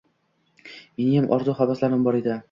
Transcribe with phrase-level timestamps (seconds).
[1.01, 2.39] Meniyam orzu-havaslarim bor edi